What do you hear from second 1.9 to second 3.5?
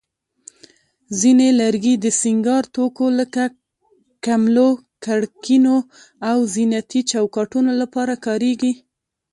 د سینګار توکو لکه